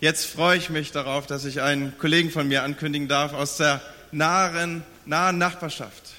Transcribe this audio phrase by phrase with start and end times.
[0.00, 3.80] Jetzt freue ich mich darauf, dass ich einen Kollegen von mir ankündigen darf aus der
[4.12, 6.14] nahen, nahen Nachbarschaft.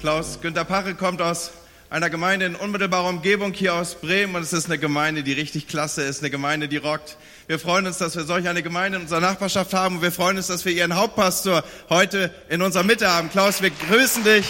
[0.00, 1.52] Klaus Günther Pache kommt aus
[1.88, 5.66] einer Gemeinde in unmittelbarer Umgebung hier aus Bremen und es ist eine Gemeinde, die richtig
[5.66, 7.16] klasse ist, eine Gemeinde, die rockt.
[7.46, 10.36] Wir freuen uns, dass wir solch eine Gemeinde in unserer Nachbarschaft haben und wir freuen
[10.36, 13.30] uns, dass wir ihren Hauptpastor heute in unserer Mitte haben.
[13.30, 14.46] Klaus, wir grüßen dich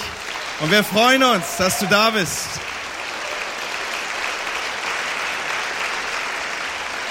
[0.58, 2.48] und wir freuen uns, dass du da bist.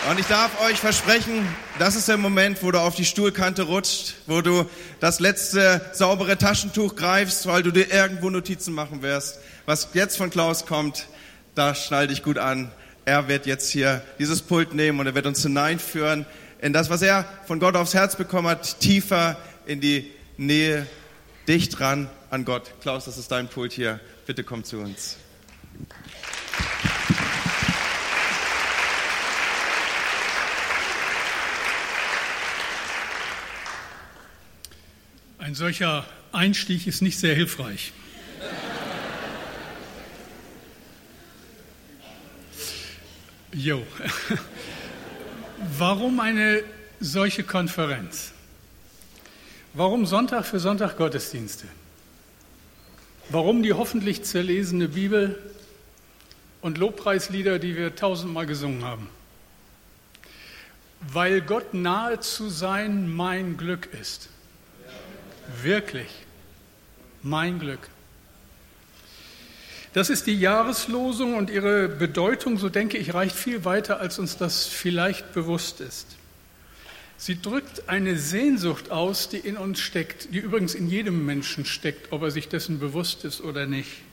[0.08, 1.46] Und ich darf euch versprechen,
[1.78, 4.66] das ist der Moment, wo du auf die Stuhlkante rutscht, wo du
[5.00, 9.40] das letzte saubere Taschentuch greifst, weil du dir irgendwo Notizen machen wirst.
[9.66, 11.07] Was jetzt von Klaus kommt,
[11.54, 12.71] da schnall dich gut an.
[13.04, 16.26] Er wird jetzt hier dieses Pult nehmen und er wird uns hineinführen
[16.62, 20.88] in das, was er von Gott aufs Herz bekommen hat, tiefer in die Nähe,
[21.48, 22.71] dicht dran an Gott.
[22.82, 24.00] Klaus, das ist dein Pult hier.
[24.26, 25.18] Bitte komm zu uns.
[35.50, 37.92] Ein solcher Einstieg ist nicht sehr hilfreich.
[43.52, 43.81] Jo.
[45.80, 46.61] Warum eine
[47.00, 48.31] solche Konferenz?
[49.73, 51.66] Warum Sonntag für Sonntag Gottesdienste?
[53.30, 55.42] Warum die hoffentlich zerlesene Bibel
[56.61, 59.09] und Lobpreislieder, die wir tausendmal gesungen haben?
[61.11, 64.30] Weil Gott nahe zu sein mein Glück ist.
[65.61, 66.09] Wirklich
[67.22, 67.89] mein Glück.
[69.94, 74.38] Das ist die Jahreslosung und ihre Bedeutung, so denke ich, reicht viel weiter, als uns
[74.38, 76.16] das vielleicht bewusst ist.
[77.17, 82.14] Sie drückt eine Sehnsucht aus, die in uns steckt, die übrigens in jedem Menschen steckt,
[82.14, 84.03] ob er sich dessen bewusst ist oder nicht.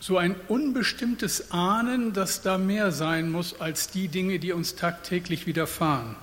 [0.00, 5.46] So ein unbestimmtes Ahnen, dass da mehr sein muss als die Dinge, die uns tagtäglich
[5.46, 6.16] widerfahren.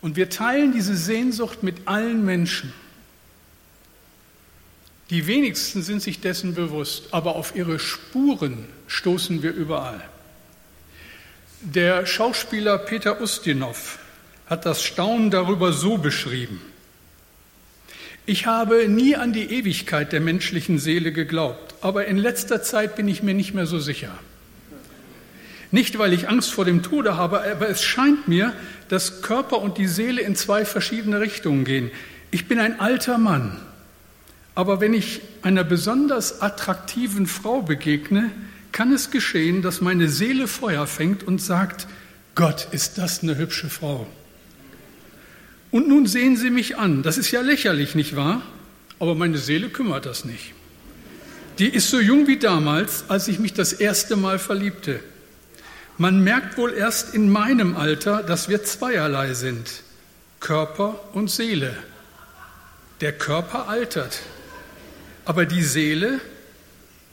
[0.00, 2.72] Und wir teilen diese Sehnsucht mit allen Menschen.
[5.10, 10.00] Die wenigsten sind sich dessen bewusst, aber auf ihre Spuren stoßen wir überall.
[11.60, 13.98] Der Schauspieler Peter Ustinov
[14.46, 16.60] hat das Staunen darüber so beschrieben.
[18.24, 23.08] Ich habe nie an die Ewigkeit der menschlichen Seele geglaubt, aber in letzter Zeit bin
[23.08, 24.16] ich mir nicht mehr so sicher.
[25.70, 28.52] Nicht, weil ich Angst vor dem Tode habe, aber es scheint mir,
[28.88, 31.90] dass Körper und die Seele in zwei verschiedene Richtungen gehen.
[32.32, 33.56] Ich bin ein alter Mann,
[34.54, 38.30] aber wenn ich einer besonders attraktiven Frau begegne,
[38.72, 41.86] kann es geschehen, dass meine Seele Feuer fängt und sagt,
[42.34, 44.06] Gott, ist das eine hübsche Frau.
[45.70, 47.02] Und nun sehen Sie mich an.
[47.02, 48.42] Das ist ja lächerlich, nicht wahr?
[48.98, 50.52] Aber meine Seele kümmert das nicht.
[51.58, 55.00] Die ist so jung wie damals, als ich mich das erste Mal verliebte.
[56.00, 59.82] Man merkt wohl erst in meinem Alter, dass wir zweierlei sind,
[60.40, 61.76] Körper und Seele.
[63.02, 64.20] Der Körper altert,
[65.26, 66.22] aber die Seele,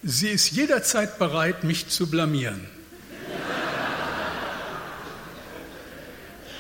[0.04, 2.66] sie ist jederzeit bereit, mich zu blamieren.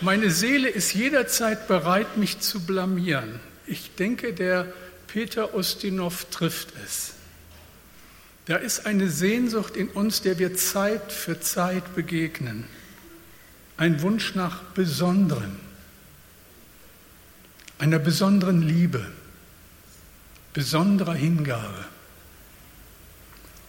[0.02, 3.40] Meine Seele ist jederzeit bereit, mich zu blamieren.
[3.66, 4.68] Ich denke, der
[5.08, 7.14] Peter Ustinov trifft es.
[8.48, 12.64] Da ist eine Sehnsucht in uns, der wir Zeit für Zeit begegnen.
[13.76, 15.58] Ein Wunsch nach Besonderem,
[17.78, 19.06] einer besonderen Liebe,
[20.54, 21.86] besonderer Hingabe.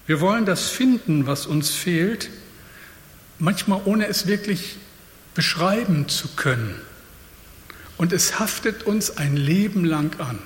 [0.07, 2.31] Wir wollen das finden, was uns fehlt,
[3.41, 4.77] manchmal ohne es wirklich
[5.35, 6.81] beschreiben zu können.
[7.97, 10.39] Und es haftet uns ein Leben lang an.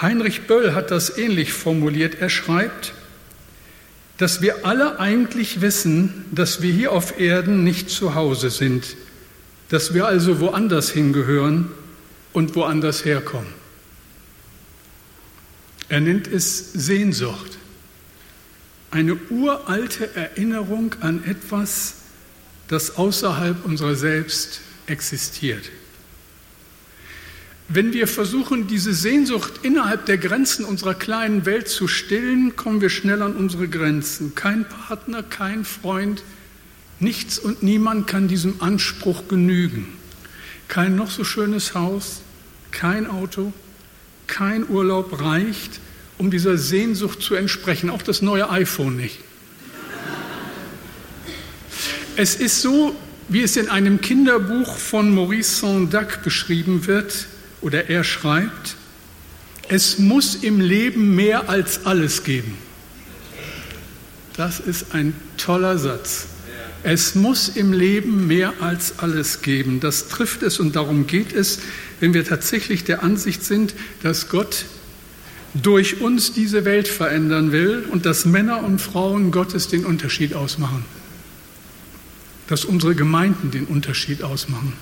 [0.00, 2.16] Heinrich Böll hat das ähnlich formuliert.
[2.20, 2.94] Er schreibt,
[4.16, 8.96] dass wir alle eigentlich wissen, dass wir hier auf Erden nicht zu Hause sind,
[9.68, 11.70] dass wir also woanders hingehören
[12.32, 13.52] und woanders herkommen.
[15.88, 17.58] Er nennt es Sehnsucht,
[18.90, 21.94] eine uralte Erinnerung an etwas,
[22.68, 25.70] das außerhalb unserer selbst existiert.
[27.72, 32.90] Wenn wir versuchen, diese Sehnsucht innerhalb der Grenzen unserer kleinen Welt zu stillen, kommen wir
[32.90, 34.34] schnell an unsere Grenzen.
[34.34, 36.24] Kein Partner, kein Freund,
[36.98, 39.86] nichts und niemand kann diesem Anspruch genügen.
[40.66, 42.22] Kein noch so schönes Haus,
[42.72, 43.52] kein Auto,
[44.26, 45.78] kein Urlaub reicht,
[46.18, 49.20] um dieser Sehnsucht zu entsprechen, auch das neue iPhone nicht.
[52.16, 52.96] Es ist so,
[53.28, 57.28] wie es in einem Kinderbuch von Maurice Saint-Dac beschrieben wird,
[57.60, 58.76] oder er schreibt,
[59.68, 62.56] es muss im Leben mehr als alles geben.
[64.36, 66.26] Das ist ein toller Satz.
[66.82, 69.80] Es muss im Leben mehr als alles geben.
[69.80, 71.60] Das trifft es und darum geht es,
[72.00, 74.64] wenn wir tatsächlich der Ansicht sind, dass Gott
[75.54, 80.84] durch uns diese Welt verändern will und dass Männer und Frauen Gottes den Unterschied ausmachen.
[82.46, 84.72] Dass unsere Gemeinden den Unterschied ausmachen.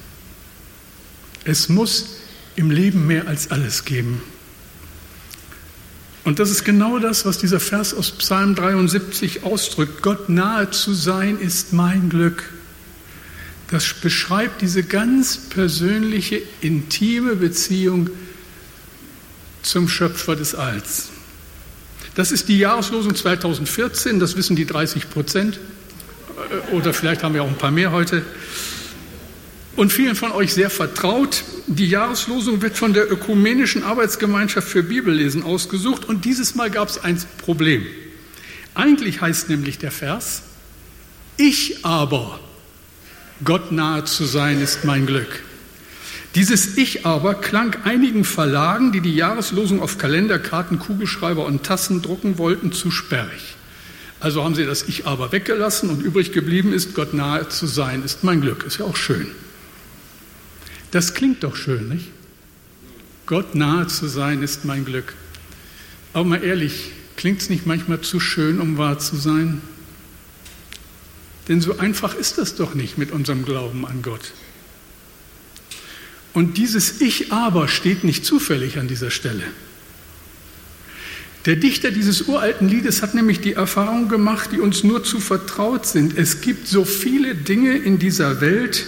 [1.45, 2.18] Es muss
[2.59, 4.21] im Leben mehr als alles geben.
[6.25, 10.03] Und das ist genau das, was dieser Vers aus Psalm 73 ausdrückt.
[10.03, 12.53] Gott nahe zu sein ist mein Glück.
[13.71, 18.11] Das beschreibt diese ganz persönliche, intime Beziehung
[19.63, 21.11] zum Schöpfer des Alls.
[22.17, 25.61] Das ist die Jahreslosung 2014, das wissen die 30 Prozent.
[26.71, 28.25] Äh, oder vielleicht haben wir auch ein paar mehr heute
[29.79, 31.45] und vielen von euch sehr vertraut.
[31.69, 36.99] Die Jahreslosung wird von der Ökumenischen Arbeitsgemeinschaft für Bibellesen ausgesucht und dieses Mal gab es
[36.99, 37.87] ein Problem.
[38.75, 40.43] Eigentlich heißt nämlich der Vers,
[41.37, 42.41] ich aber,
[43.45, 45.45] Gott nahe zu sein, ist mein Glück.
[46.35, 52.39] Dieses Ich aber klang einigen Verlagen, die die Jahreslosung auf Kalenderkarten, Kugelschreiber und Tassen drucken
[52.39, 53.55] wollten, zu sperrig.
[54.19, 58.03] Also haben sie das Ich aber weggelassen und übrig geblieben ist, Gott nahe zu sein,
[58.05, 58.65] ist mein Glück.
[58.65, 59.29] Ist ja auch schön.
[60.91, 62.07] Das klingt doch schön, nicht?
[63.27, 65.15] Gott nahe zu sein ist mein Glück.
[66.15, 69.61] Aber mal ehrlich, klingt es nicht manchmal zu schön, um wahr zu sein?
[71.49, 74.33] Denn so einfach ist das doch nicht mit unserem Glauben an Gott.
[76.33, 79.43] Und dieses Ich aber steht nicht zufällig an dieser Stelle.
[81.47, 85.87] Der Dichter dieses uralten Liedes hat nämlich die Erfahrung gemacht, die uns nur zu vertraut
[85.87, 86.17] sind.
[86.17, 88.87] Es gibt so viele Dinge in dieser Welt,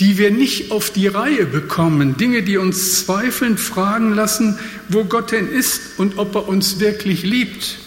[0.00, 4.58] die wir nicht auf die Reihe bekommen, Dinge, die uns zweifelnd fragen lassen,
[4.88, 7.78] wo Gott denn ist und ob er uns wirklich liebt.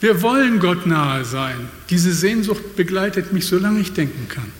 [0.00, 1.68] Wir wollen Gott nahe sein.
[1.90, 4.50] Diese Sehnsucht begleitet mich, solange ich denken kann.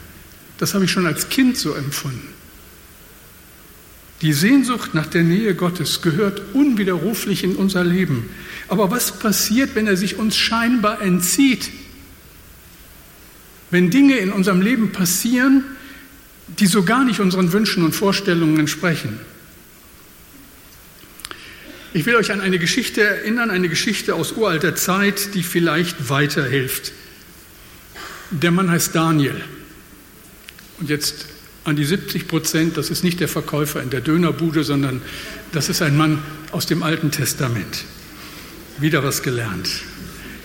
[0.58, 2.34] Das habe ich schon als Kind so empfunden.
[4.20, 8.28] Die Sehnsucht nach der Nähe Gottes gehört unwiderruflich in unser Leben.
[8.66, 11.70] Aber was passiert, wenn er sich uns scheinbar entzieht?
[13.70, 15.64] Wenn Dinge in unserem Leben passieren,
[16.58, 19.18] die so gar nicht unseren Wünschen und Vorstellungen entsprechen.
[21.92, 26.92] Ich will euch an eine Geschichte erinnern, eine Geschichte aus uralter Zeit, die vielleicht weiterhilft.
[28.30, 29.40] Der Mann heißt Daniel.
[30.80, 31.26] Und jetzt
[31.64, 35.02] an die 70 Prozent, das ist nicht der Verkäufer in der Dönerbude, sondern
[35.52, 36.22] das ist ein Mann
[36.52, 37.84] aus dem Alten Testament.
[38.78, 39.68] Wieder was gelernt.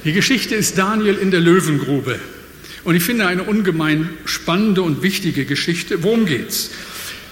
[0.03, 2.19] Die Geschichte ist Daniel in der Löwengrube.
[2.83, 6.03] Und ich finde eine ungemein spannende und wichtige Geschichte.
[6.03, 6.71] Worum geht's?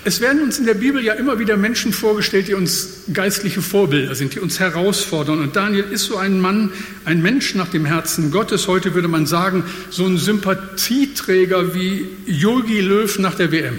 [0.03, 4.15] Es werden uns in der Bibel ja immer wieder Menschen vorgestellt, die uns geistliche Vorbilder
[4.15, 5.39] sind, die uns herausfordern.
[5.39, 6.71] Und Daniel ist so ein Mann,
[7.05, 8.67] ein Mensch nach dem Herzen Gottes.
[8.67, 13.77] Heute würde man sagen, so ein Sympathieträger wie Yogi Löw nach der WM.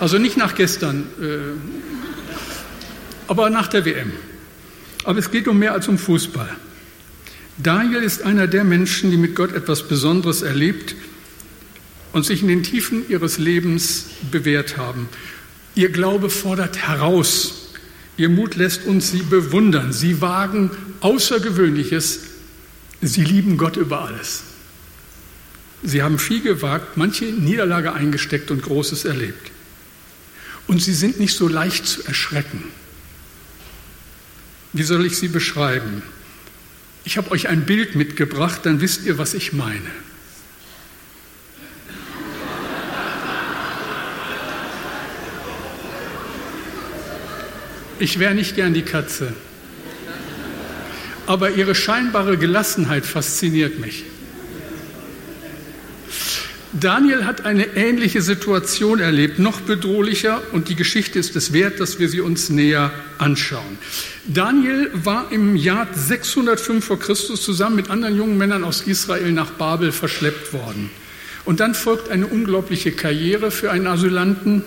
[0.00, 1.26] Also nicht nach gestern, äh,
[3.28, 4.12] aber nach der WM.
[5.04, 6.48] Aber es geht um mehr als um Fußball.
[7.58, 10.94] Daniel ist einer der Menschen, die mit Gott etwas Besonderes erlebt
[12.12, 15.08] und sich in den Tiefen ihres Lebens bewährt haben.
[15.74, 17.70] Ihr Glaube fordert heraus.
[18.16, 19.92] Ihr Mut lässt uns sie bewundern.
[19.92, 20.70] Sie wagen
[21.00, 22.20] Außergewöhnliches.
[23.00, 24.42] Sie lieben Gott über alles.
[25.82, 29.50] Sie haben viel gewagt, manche Niederlage eingesteckt und Großes erlebt.
[30.66, 32.64] Und sie sind nicht so leicht zu erschrecken.
[34.72, 36.02] Wie soll ich sie beschreiben?
[37.04, 39.90] Ich habe euch ein Bild mitgebracht, dann wisst ihr, was ich meine.
[47.98, 49.32] Ich wäre nicht gern die Katze,
[51.26, 54.04] aber ihre scheinbare Gelassenheit fasziniert mich.
[56.72, 61.98] Daniel hat eine ähnliche Situation erlebt, noch bedrohlicher, und die Geschichte ist es wert, dass
[61.98, 63.78] wir sie uns näher anschauen.
[64.26, 69.50] Daniel war im Jahr 605 vor Christus zusammen mit anderen jungen Männern aus Israel nach
[69.50, 70.90] Babel verschleppt worden.
[71.44, 74.62] Und dann folgt eine unglaubliche Karriere für einen Asylanten.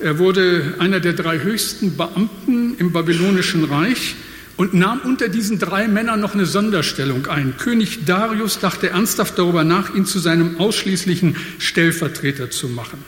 [0.00, 4.16] Er wurde einer der drei höchsten Beamten im babylonischen Reich
[4.56, 7.56] und nahm unter diesen drei Männern noch eine Sonderstellung ein.
[7.56, 13.04] König Darius dachte ernsthaft darüber nach, ihn zu seinem ausschließlichen Stellvertreter zu machen.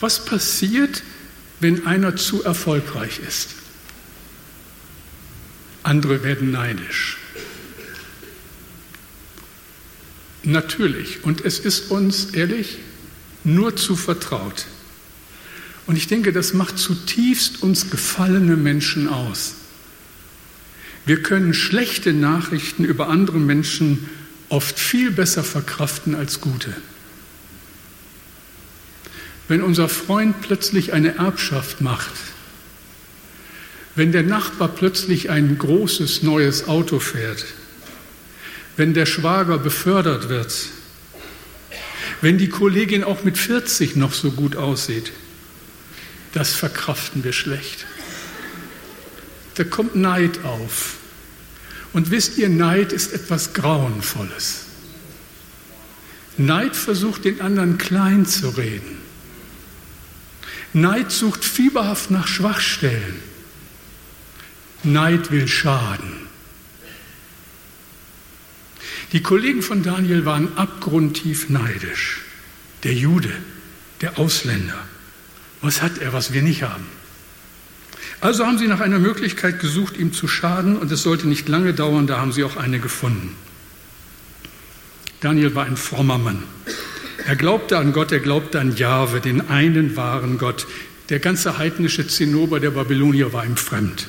[0.00, 1.02] Was passiert,
[1.60, 3.50] wenn einer zu erfolgreich ist?
[5.82, 7.18] Andere werden neidisch.
[10.42, 12.78] Natürlich, und es ist uns, ehrlich,
[13.44, 14.66] nur zu vertraut.
[15.86, 19.56] Und ich denke, das macht zutiefst uns gefallene Menschen aus.
[21.06, 24.08] Wir können schlechte Nachrichten über andere Menschen
[24.48, 26.74] oft viel besser verkraften als gute.
[29.48, 32.12] Wenn unser Freund plötzlich eine Erbschaft macht,
[33.96, 37.44] wenn der Nachbar plötzlich ein großes neues Auto fährt,
[38.76, 40.54] wenn der Schwager befördert wird,
[42.20, 45.12] wenn die Kollegin auch mit 40 noch so gut aussieht,
[46.32, 47.86] das verkraften wir schlecht.
[49.54, 50.96] Da kommt Neid auf.
[51.92, 54.66] Und wisst ihr, Neid ist etwas Grauenvolles.
[56.36, 58.98] Neid versucht den anderen klein zu reden.
[60.72, 63.20] Neid sucht fieberhaft nach Schwachstellen.
[64.84, 66.28] Neid will schaden.
[69.12, 72.22] Die Kollegen von Daniel waren abgrundtief neidisch.
[72.84, 73.32] Der Jude,
[74.00, 74.78] der Ausländer.
[75.60, 76.86] Was hat er, was wir nicht haben?
[78.20, 81.72] Also haben sie nach einer Möglichkeit gesucht, ihm zu schaden, und es sollte nicht lange
[81.72, 83.34] dauern, da haben sie auch eine gefunden.
[85.20, 86.42] Daniel war ein frommer Mann.
[87.26, 90.66] Er glaubte an Gott, er glaubte an Jahwe, den einen wahren Gott.
[91.08, 94.06] Der ganze heidnische Zinnober der Babylonier war ihm fremd.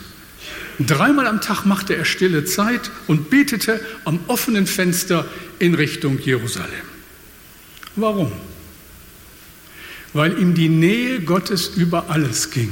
[0.80, 5.26] Dreimal am Tag machte er stille Zeit und betete am offenen Fenster
[5.60, 6.86] in Richtung Jerusalem.
[7.96, 8.32] Warum?
[10.14, 12.72] Weil ihm die Nähe Gottes über alles ging.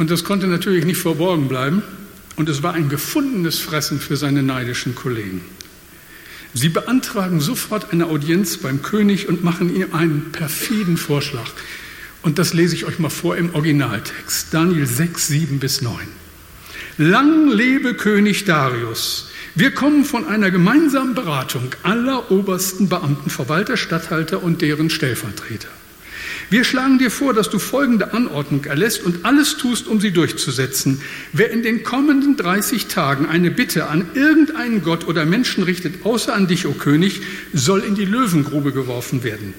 [0.00, 1.82] Und das konnte natürlich nicht verborgen bleiben.
[2.36, 5.42] Und es war ein gefundenes Fressen für seine neidischen Kollegen.
[6.54, 11.50] Sie beantragen sofort eine Audienz beim König und machen ihm einen perfiden Vorschlag.
[12.22, 14.54] Und das lese ich euch mal vor im Originaltext.
[14.54, 15.92] Daniel 6, 7 bis 9.
[16.96, 19.28] Lang lebe König Darius.
[19.54, 25.68] Wir kommen von einer gemeinsamen Beratung aller obersten Beamten, Verwalter, Statthalter und deren Stellvertreter.
[26.50, 31.00] Wir schlagen dir vor, dass du folgende Anordnung erlässt und alles tust, um sie durchzusetzen.
[31.32, 36.34] Wer in den kommenden 30 Tagen eine Bitte an irgendeinen Gott oder Menschen richtet, außer
[36.34, 39.54] an dich, o König, soll in die Löwengrube geworfen werden.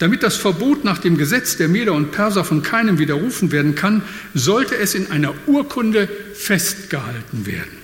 [0.00, 4.02] Damit das Verbot nach dem Gesetz der Meder und Perser von keinem widerrufen werden kann,
[4.34, 7.78] sollte es in einer Urkunde festgehalten werden.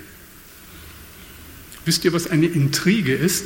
[1.85, 3.45] Wisst ihr, was eine Intrige ist?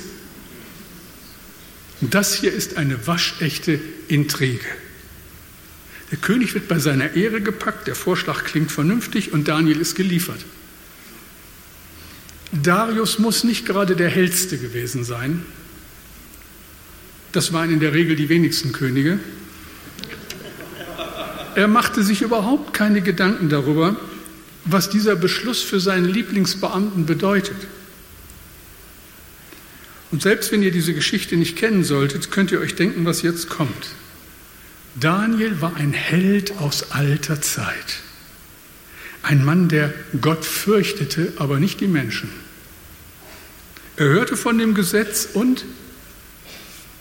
[2.01, 4.65] Das hier ist eine waschechte Intrige.
[6.11, 10.39] Der König wird bei seiner Ehre gepackt, der Vorschlag klingt vernünftig und Daniel ist geliefert.
[12.51, 15.45] Darius muss nicht gerade der hellste gewesen sein.
[17.31, 19.19] Das waren in der Regel die wenigsten Könige.
[21.55, 23.95] Er machte sich überhaupt keine Gedanken darüber,
[24.65, 27.55] was dieser Beschluss für seinen Lieblingsbeamten bedeutet.
[30.11, 33.49] Und selbst wenn ihr diese Geschichte nicht kennen solltet, könnt ihr euch denken, was jetzt
[33.49, 33.95] kommt.
[34.99, 37.99] Daniel war ein Held aus alter Zeit.
[39.23, 42.29] Ein Mann, der Gott fürchtete, aber nicht die Menschen.
[43.97, 45.65] Er hörte von dem Gesetz und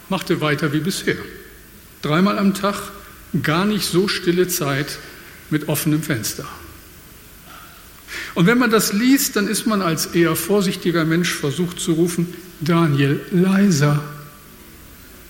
[0.08, 1.16] machte weiter wie bisher.
[2.02, 2.76] Dreimal am Tag,
[3.42, 4.98] gar nicht so stille Zeit
[5.50, 6.46] mit offenem Fenster.
[8.34, 12.34] Und wenn man das liest, dann ist man als eher vorsichtiger Mensch versucht zu rufen,
[12.60, 14.02] Daniel, leiser,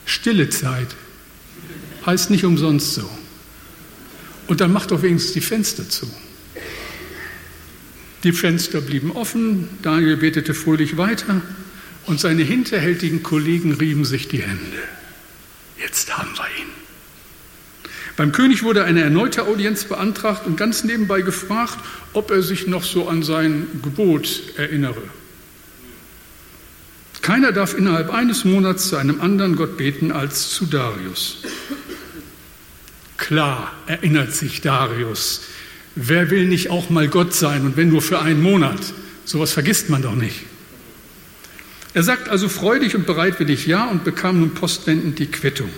[0.06, 0.88] stille Zeit,
[2.06, 3.08] heißt nicht umsonst so.
[4.46, 6.08] Und dann macht doch wenigstens die Fenster zu.
[8.24, 11.42] Die Fenster blieben offen, Daniel betete fröhlich weiter
[12.06, 14.82] und seine hinterhältigen Kollegen rieben sich die Hände.
[15.78, 16.70] Jetzt haben wir ihn.
[18.16, 21.78] Beim König wurde eine erneute Audienz beantragt und ganz nebenbei gefragt,
[22.12, 25.02] ob er sich noch so an sein Gebot erinnere.
[27.22, 31.42] Keiner darf innerhalb eines Monats zu einem anderen Gott beten als zu Darius.
[33.16, 35.42] Klar erinnert sich Darius.
[35.94, 38.80] Wer will nicht auch mal Gott sein und wenn nur für einen Monat?
[39.24, 40.40] Sowas vergisst man doch nicht.
[41.94, 45.70] Er sagt also freudig und bereitwillig Ja und bekam nun postwendend die Quittung.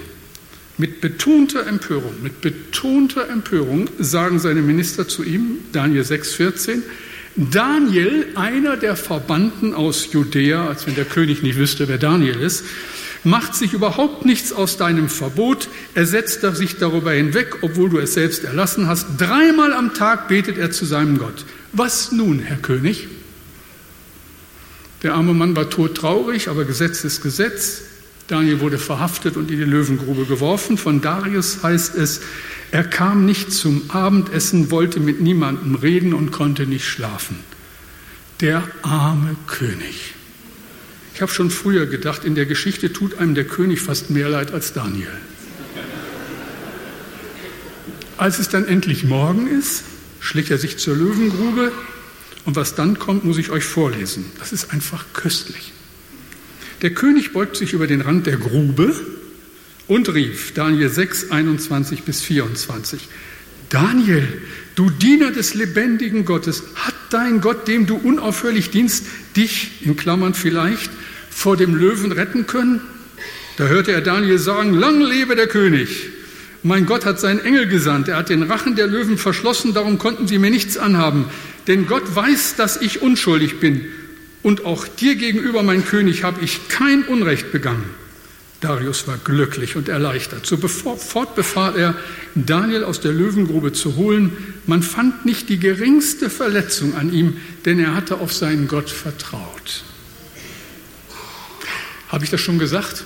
[0.78, 6.82] Mit betonter Empörung, mit betonter Empörung sagen seine Minister zu ihm, Daniel 6,14,
[7.36, 12.64] Daniel, einer der Verbannten aus Judäa, als wenn der König nicht wüsste, wer Daniel ist,
[13.26, 18.14] macht sich überhaupt nichts aus deinem Verbot, er setzt sich darüber hinweg, obwohl du es
[18.14, 19.06] selbst erlassen hast.
[19.18, 21.44] Dreimal am Tag betet er zu seinem Gott.
[21.72, 23.08] Was nun, Herr König?
[25.02, 27.82] Der arme Mann war todtraurig, aber Gesetz ist Gesetz.
[28.28, 30.78] Daniel wurde verhaftet und in die Löwengrube geworfen.
[30.78, 32.20] Von Darius heißt es,
[32.70, 37.36] er kam nicht zum Abendessen, wollte mit niemandem reden und konnte nicht schlafen.
[38.40, 40.14] Der arme König.
[41.16, 44.52] Ich habe schon früher gedacht, in der Geschichte tut einem der König fast mehr leid
[44.52, 45.08] als Daniel.
[48.18, 49.84] Als es dann endlich morgen ist,
[50.20, 51.72] schlägt er sich zur Löwengrube
[52.44, 54.26] Und was dann kommt, muss ich euch vorlesen.
[54.38, 55.72] Das ist einfach köstlich.
[56.82, 58.94] Der König beugt sich über den Rand der Grube
[59.86, 63.08] und rief, Daniel 6, 21 bis 24,
[63.70, 64.28] Daniel,
[64.74, 70.34] du Diener des lebendigen Gottes, hat dein Gott, dem du unaufhörlich dienst, dich, in Klammern
[70.34, 70.90] vielleicht,
[71.30, 72.80] vor dem Löwen retten können?
[73.56, 76.10] Da hörte er Daniel sagen, lang lebe der König.
[76.62, 80.26] Mein Gott hat seinen Engel gesandt, er hat den Rachen der Löwen verschlossen, darum konnten
[80.26, 81.26] sie mir nichts anhaben.
[81.66, 83.86] Denn Gott weiß, dass ich unschuldig bin.
[84.42, 87.84] Und auch dir gegenüber, mein König, habe ich kein Unrecht begangen.
[88.60, 90.46] Darius war glücklich und erleichtert.
[90.46, 91.94] Sofort befahl er,
[92.34, 94.32] Daniel aus der Löwengrube zu holen.
[94.66, 99.84] Man fand nicht die geringste Verletzung an ihm, denn er hatte auf seinen Gott vertraut.
[102.08, 103.04] Habe ich das schon gesagt?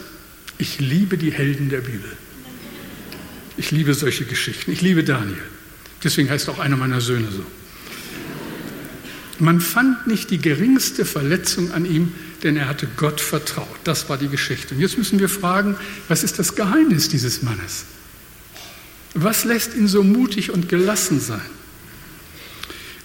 [0.59, 2.13] Ich liebe die Helden der Bibel.
[3.57, 4.71] Ich liebe solche Geschichten.
[4.71, 5.43] Ich liebe Daniel.
[6.05, 7.45] Deswegen heißt auch einer meiner Söhne so.
[9.39, 12.13] Man fand nicht die geringste Verletzung an ihm,
[12.43, 13.67] denn er hatte Gott vertraut.
[13.85, 14.75] Das war die Geschichte.
[14.75, 15.77] Und jetzt müssen wir fragen,
[16.09, 17.85] was ist das Geheimnis dieses Mannes?
[19.15, 21.41] Was lässt ihn so mutig und gelassen sein?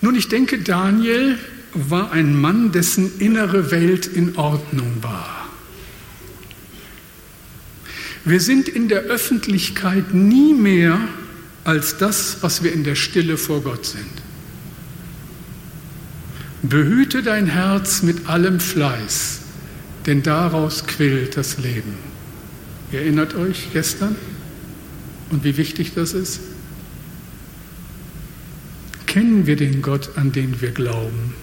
[0.01, 1.39] Nun, ich denke, Daniel
[1.73, 5.49] war ein Mann, dessen innere Welt in Ordnung war.
[8.23, 10.99] Wir sind in der Öffentlichkeit nie mehr
[11.63, 14.24] als das, was wir in der Stille vor Gott sind.
[16.69, 19.41] Behüte dein Herz mit allem Fleiß,
[20.05, 21.97] denn daraus quillt das Leben.
[22.91, 24.15] Ihr erinnert euch gestern
[25.31, 26.39] und wie wichtig das ist?
[29.05, 31.33] Kennen wir den Gott, an den wir glauben?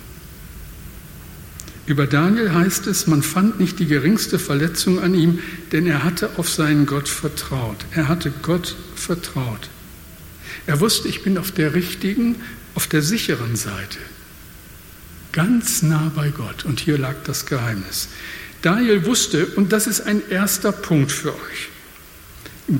[1.87, 5.41] Über Daniel heißt es, man fand nicht die geringste Verletzung an ihm,
[5.73, 7.85] denn er hatte auf seinen Gott vertraut.
[7.91, 9.69] Er hatte Gott vertraut.
[10.67, 12.37] Er wusste, ich bin auf der richtigen,
[12.75, 13.99] auf der sicheren Seite.
[15.33, 16.65] Ganz nah bei Gott.
[16.65, 18.09] Und hier lag das Geheimnis.
[18.61, 21.69] Daniel wusste, und das ist ein erster Punkt für euch,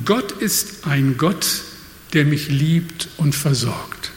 [0.05, 1.63] Gott ist ein Gott,
[2.13, 4.11] der mich liebt und versorgt.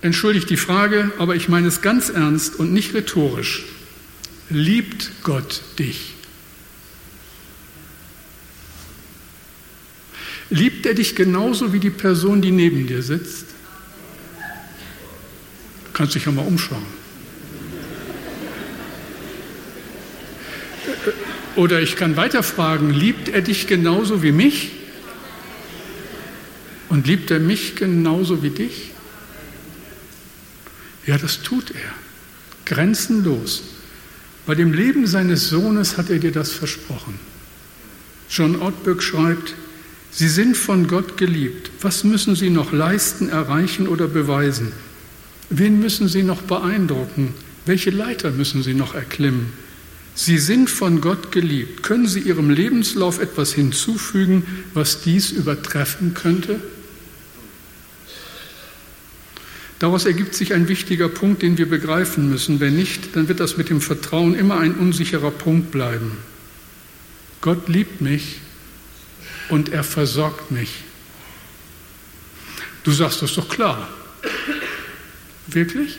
[0.00, 3.64] Entschuldigt die Frage, aber ich meine es ganz ernst und nicht rhetorisch.
[4.48, 6.14] Liebt Gott dich?
[10.48, 13.55] Liebt er dich genauso wie die Person, die neben dir sitzt?
[15.96, 16.84] Kannst dich ja mal umschauen.
[21.56, 24.72] Oder ich kann weiterfragen, liebt er dich genauso wie mich?
[26.90, 28.90] Und liebt er mich genauso wie dich?
[31.06, 31.94] Ja, das tut er.
[32.66, 33.62] Grenzenlos.
[34.44, 37.18] Bei dem Leben seines Sohnes hat er dir das versprochen.
[38.28, 39.54] John Ottböck schreibt,
[40.10, 41.70] Sie sind von Gott geliebt.
[41.80, 44.74] Was müssen Sie noch leisten, erreichen oder beweisen?
[45.50, 47.34] Wen müssen Sie noch beeindrucken?
[47.66, 49.52] Welche Leiter müssen Sie noch erklimmen?
[50.14, 51.82] Sie sind von Gott geliebt.
[51.82, 56.58] Können Sie Ihrem Lebenslauf etwas hinzufügen, was dies übertreffen könnte?
[59.78, 62.60] Daraus ergibt sich ein wichtiger Punkt, den wir begreifen müssen.
[62.60, 66.12] Wenn nicht, dann wird das mit dem Vertrauen immer ein unsicherer Punkt bleiben.
[67.42, 68.40] Gott liebt mich
[69.50, 70.70] und er versorgt mich.
[72.84, 73.88] Du sagst das doch klar.
[75.56, 75.98] Wirklich?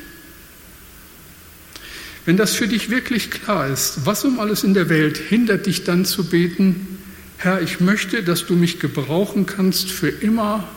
[2.26, 5.84] Wenn das für dich wirklich klar ist, was um alles in der Welt hindert dich
[5.84, 7.00] dann zu beten,
[7.38, 10.68] Herr, ich möchte, dass du mich gebrauchen kannst für immer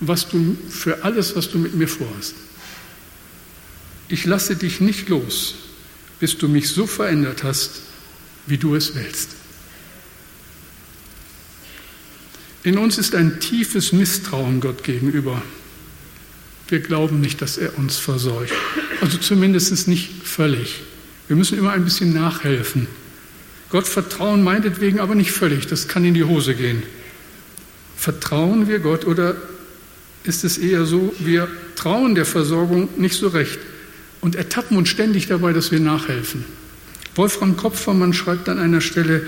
[0.00, 2.34] was du, für alles, was du mit mir vorhast.
[4.08, 5.54] Ich lasse dich nicht los,
[6.20, 7.80] bis du mich so verändert hast,
[8.46, 9.30] wie du es willst.
[12.62, 15.40] In uns ist ein tiefes Misstrauen Gott gegenüber.
[16.68, 18.52] Wir glauben nicht, dass er uns versorgt.
[19.00, 20.82] Also zumindest nicht völlig.
[21.28, 22.86] Wir müssen immer ein bisschen nachhelfen.
[23.70, 25.66] Gott vertrauen meinetwegen aber nicht völlig.
[25.66, 26.82] Das kann in die Hose gehen.
[27.96, 29.36] Vertrauen wir Gott oder
[30.24, 33.58] ist es eher so, wir trauen der Versorgung nicht so recht
[34.20, 36.44] und ertappen uns ständig dabei, dass wir nachhelfen.
[37.14, 39.22] Wolfram Kopfermann schreibt an einer Stelle,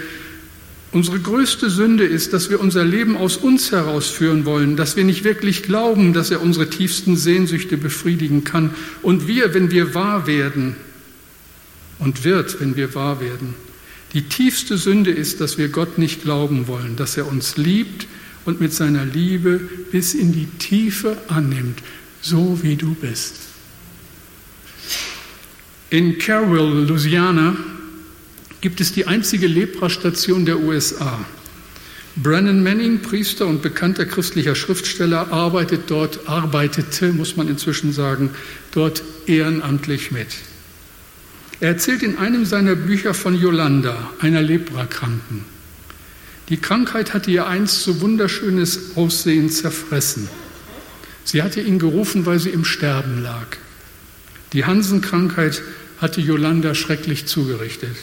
[0.90, 5.22] Unsere größte Sünde ist, dass wir unser Leben aus uns herausführen wollen, dass wir nicht
[5.22, 8.74] wirklich glauben, dass er unsere tiefsten Sehnsüchte befriedigen kann.
[9.03, 10.77] Und wir, wenn wir wahr werden,
[11.98, 13.55] und wird, wenn wir wahr werden,
[14.14, 18.07] die tiefste Sünde ist, dass wir Gott nicht glauben wollen, dass er uns liebt,
[18.48, 19.61] und mit seiner Liebe
[19.92, 21.83] bis in die Tiefe annimmt,
[22.22, 23.35] so wie du bist.
[25.90, 27.55] In Carroll, Louisiana,
[28.61, 31.25] gibt es die einzige Leprastation der USA.
[32.16, 38.31] Brennan Manning, Priester und bekannter christlicher Schriftsteller, arbeitet dort, arbeitete, muss man inzwischen sagen,
[38.73, 40.29] dort ehrenamtlich mit.
[41.61, 45.44] Er erzählt in einem seiner Bücher von Yolanda, einer Leprakranken.
[46.49, 50.29] Die Krankheit hatte ihr einst so wunderschönes Aussehen zerfressen.
[51.25, 53.47] Sie hatte ihn gerufen, weil sie im Sterben lag.
[54.55, 55.62] Die Hansenkrankheit
[56.01, 57.97] hatte Yolanda schrecklich zugerichtet.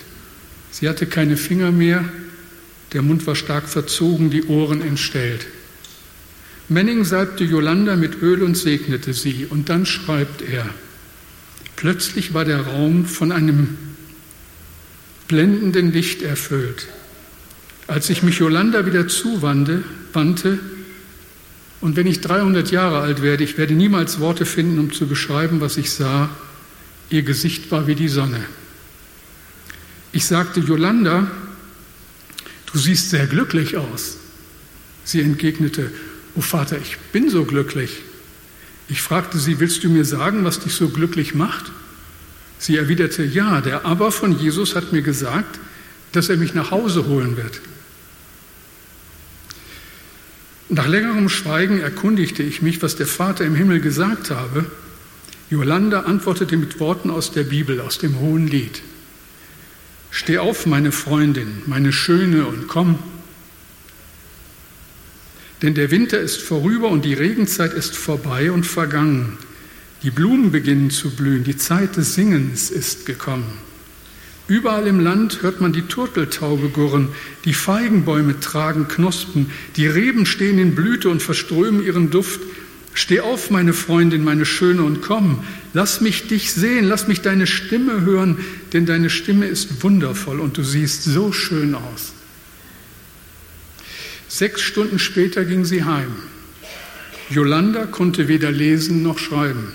[0.77, 2.03] Sie hatte keine Finger mehr,
[2.91, 5.47] der Mund war stark verzogen, die Ohren entstellt.
[6.67, 9.47] Manning salbte Yolanda mit Öl und segnete sie.
[9.49, 10.69] Und dann schreibt er,
[11.77, 13.77] plötzlich war der Raum von einem
[15.29, 16.87] blendenden Licht erfüllt.
[17.87, 20.59] Als ich mich Yolanda wieder zuwandte, wandte,
[21.79, 25.61] und wenn ich 300 Jahre alt werde, ich werde niemals Worte finden, um zu beschreiben,
[25.61, 26.29] was ich sah,
[27.09, 28.43] ihr Gesicht war wie die Sonne.
[30.15, 31.29] Ich sagte, Yolanda,
[32.71, 34.15] du siehst sehr glücklich aus.
[35.03, 35.91] Sie entgegnete,
[36.35, 37.97] oh Vater, ich bin so glücklich.
[38.87, 41.69] Ich fragte sie, willst du mir sagen, was dich so glücklich macht?
[42.59, 45.59] Sie erwiderte, ja, der Aber von Jesus hat mir gesagt,
[46.13, 47.59] dass er mich nach Hause holen wird.
[50.69, 54.65] Nach längerem Schweigen erkundigte ich mich, was der Vater im Himmel gesagt habe.
[55.49, 58.81] Jolanda antwortete mit Worten aus der Bibel, aus dem Hohen Lied.
[60.15, 62.99] Steh auf, meine Freundin, meine Schöne, und komm.
[65.61, 69.37] Denn der Winter ist vorüber und die Regenzeit ist vorbei und vergangen.
[70.03, 73.57] Die Blumen beginnen zu blühen, die Zeit des Singens ist gekommen.
[74.47, 77.09] Überall im Land hört man die Turteltaube gurren,
[77.43, 82.39] die Feigenbäume tragen Knospen, die Reben stehen in Blüte und verströmen ihren Duft.
[82.95, 85.43] Steh auf, meine Freundin, meine Schöne, und komm.
[85.73, 88.37] Lass mich dich sehen, lass mich deine Stimme hören,
[88.71, 92.13] denn deine Stimme ist wundervoll und du siehst so schön aus.
[94.29, 96.15] Sechs Stunden später ging sie heim.
[97.29, 99.73] Jolanda konnte weder lesen noch schreiben.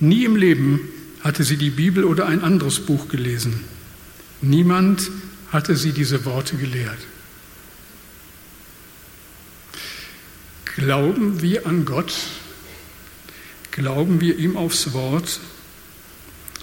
[0.00, 0.80] Nie im Leben
[1.22, 3.60] hatte sie die Bibel oder ein anderes Buch gelesen.
[4.42, 5.12] Niemand
[5.52, 6.98] hatte sie diese Worte gelehrt.
[10.76, 12.12] Glauben wir an Gott?
[13.70, 15.40] Glauben wir ihm aufs Wort?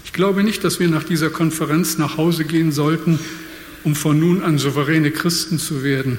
[0.04, 3.18] Ich glaube nicht, dass wir nach dieser Konferenz nach Hause gehen sollten,
[3.82, 6.18] um von nun an souveräne Christen zu werden,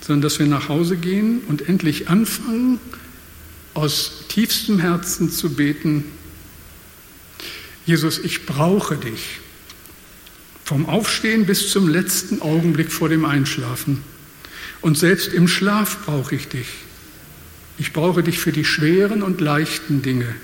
[0.00, 2.80] sondern dass wir nach Hause gehen und endlich anfangen,
[3.74, 6.04] aus tiefstem Herzen zu beten,
[7.84, 9.40] Jesus, ich brauche dich.
[10.64, 14.02] Vom Aufstehen bis zum letzten Augenblick vor dem Einschlafen.
[14.84, 16.66] Und selbst im Schlaf brauche ich dich.
[17.78, 20.34] Ich brauche dich für die schweren und leichten Dinge.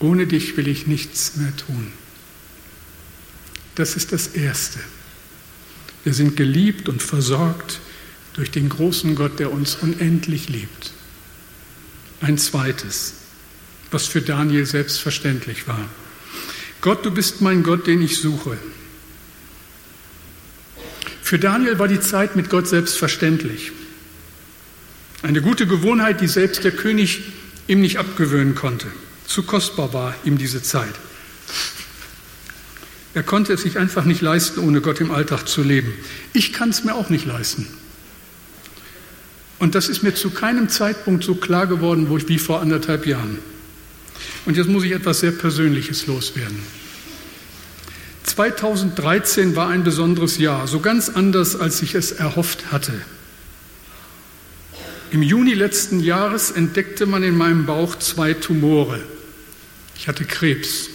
[0.00, 1.92] Ohne dich will ich nichts mehr tun.
[3.76, 4.80] Das ist das Erste.
[6.02, 7.78] Wir sind geliebt und versorgt
[8.32, 10.90] durch den großen Gott, der uns unendlich liebt.
[12.20, 13.14] Ein zweites,
[13.92, 15.88] was für Daniel selbstverständlich war.
[16.80, 18.58] Gott, du bist mein Gott, den ich suche.
[21.26, 23.72] Für Daniel war die Zeit mit Gott selbstverständlich.
[25.22, 27.24] Eine gute Gewohnheit, die selbst der König
[27.66, 28.86] ihm nicht abgewöhnen konnte.
[29.26, 30.94] Zu kostbar war ihm diese Zeit.
[33.12, 35.92] Er konnte es sich einfach nicht leisten, ohne Gott im Alltag zu leben.
[36.32, 37.66] Ich kann es mir auch nicht leisten.
[39.58, 43.40] Und das ist mir zu keinem Zeitpunkt so klar geworden wie vor anderthalb Jahren.
[44.44, 46.85] Und jetzt muss ich etwas sehr Persönliches loswerden.
[48.26, 52.92] 2013 war ein besonderes Jahr, so ganz anders, als ich es erhofft hatte.
[55.12, 59.00] Im Juni letzten Jahres entdeckte man in meinem Bauch zwei Tumore.
[59.96, 60.90] Ich hatte Krebs.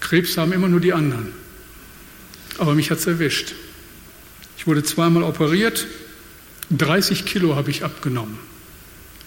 [0.00, 1.32] Krebs haben immer nur die anderen.
[2.58, 3.54] Aber mich hat es erwischt.
[4.58, 5.86] Ich wurde zweimal operiert,
[6.70, 8.38] 30 Kilo habe ich abgenommen.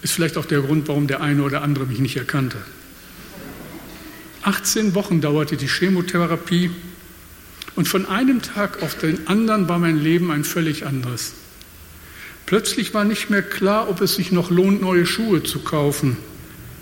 [0.02, 2.58] Ist vielleicht auch der Grund, warum der eine oder andere mich nicht erkannte.
[4.42, 6.70] 18 Wochen dauerte die Chemotherapie
[7.76, 11.32] und von einem Tag auf den anderen war mein Leben ein völlig anderes.
[12.46, 16.16] Plötzlich war nicht mehr klar, ob es sich noch lohnt, neue Schuhe zu kaufen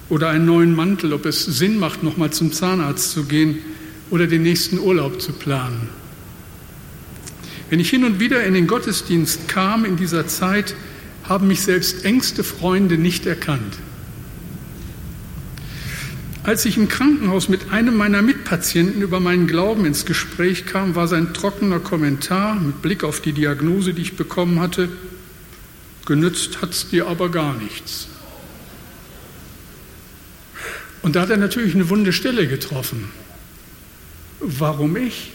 [0.09, 3.59] oder einen neuen Mantel, ob es Sinn macht, nochmal zum Zahnarzt zu gehen
[4.11, 5.89] oder den nächsten Urlaub zu planen.
[7.71, 10.75] Wenn ich hin und wieder in den Gottesdienst kam in dieser Zeit,
[11.25, 13.79] haben mich selbst engste Freunde nicht erkannt.
[16.45, 21.07] Als ich im Krankenhaus mit einem meiner Mitpatienten über meinen Glauben ins Gespräch kam, war
[21.07, 24.89] sein trockener Kommentar mit Blick auf die Diagnose, die ich bekommen hatte,
[26.05, 28.09] genützt hat es dir aber gar nichts.
[31.03, 33.11] Und da hat er natürlich eine wunde Stelle getroffen.
[34.41, 35.33] Warum ich?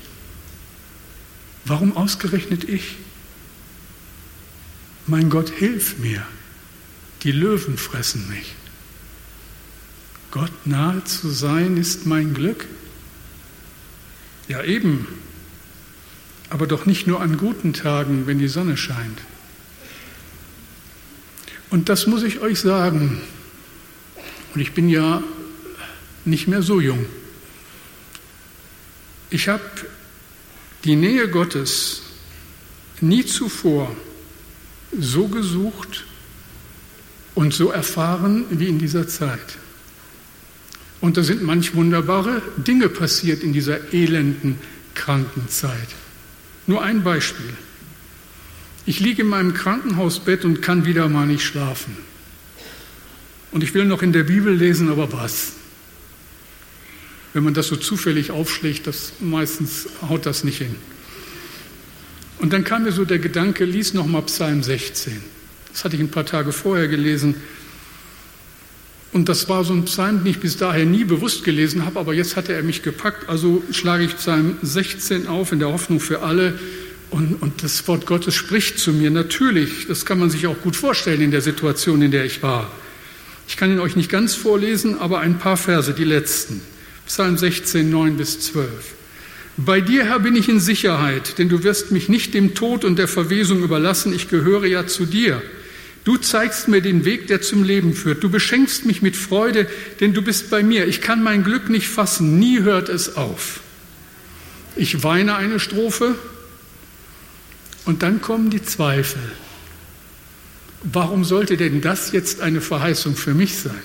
[1.64, 2.98] Warum ausgerechnet ich?
[5.08, 6.26] mein Gott, hilf mir,
[7.24, 8.56] die Löwen fressen mich.
[10.32, 12.66] Gott nahe zu sein ist mein Glück.
[14.48, 15.08] Ja eben,
[16.50, 19.22] aber doch nicht nur an guten Tagen, wenn die Sonne scheint.
[21.70, 23.22] Und das muss ich euch sagen.
[24.54, 25.22] Und ich bin ja
[26.26, 27.06] nicht mehr so jung.
[29.30, 29.64] Ich habe
[30.84, 32.02] die Nähe Gottes
[33.02, 33.94] nie zuvor
[34.98, 36.06] so gesucht
[37.36, 39.58] und so erfahren wie in dieser Zeit.
[41.00, 44.58] Und da sind manch wunderbare Dinge passiert in dieser elenden,
[44.96, 45.90] kranken Zeit.
[46.66, 47.54] Nur ein Beispiel.
[48.86, 51.98] Ich liege in meinem Krankenhausbett und kann wieder mal nicht schlafen.
[53.52, 55.54] Und ich will noch in der Bibel lesen, aber was?
[57.34, 60.76] Wenn man das so zufällig aufschlägt, das meistens haut das nicht hin.
[62.40, 65.22] Und dann kam mir so der Gedanke, lies noch mal Psalm 16.
[65.72, 67.36] Das hatte ich ein paar Tage vorher gelesen.
[69.14, 72.14] Und das war so ein Psalm, den ich bis daher nie bewusst gelesen habe, aber
[72.14, 73.30] jetzt hatte er mich gepackt.
[73.30, 76.60] Also schlage ich Psalm 16 auf in der Hoffnung für alle.
[77.10, 79.10] Und, und das Wort Gottes spricht zu mir.
[79.10, 82.70] Natürlich, das kann man sich auch gut vorstellen in der Situation, in der ich war.
[83.48, 86.60] Ich kann ihn euch nicht ganz vorlesen, aber ein paar Verse, die letzten.
[87.06, 88.68] Psalm 16, 9 bis 12.
[89.56, 93.00] Bei dir, Herr, bin ich in Sicherheit, denn du wirst mich nicht dem Tod und
[93.00, 94.14] der Verwesung überlassen.
[94.14, 95.42] Ich gehöre ja zu dir.
[96.08, 98.24] Du zeigst mir den Weg, der zum Leben führt.
[98.24, 99.68] Du beschenkst mich mit Freude,
[100.00, 100.88] denn du bist bei mir.
[100.88, 102.40] Ich kann mein Glück nicht fassen.
[102.40, 103.60] Nie hört es auf.
[104.78, 106.16] Ich weine eine Strophe
[107.84, 109.20] und dann kommen die Zweifel.
[110.82, 113.76] Warum sollte denn das jetzt eine Verheißung für mich sein?